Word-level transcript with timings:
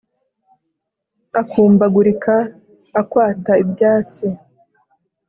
Akumbagurika 1.41 2.35
akwata 3.01 3.53
ibyatsi 3.63 4.27